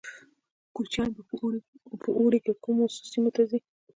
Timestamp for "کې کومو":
2.45-2.83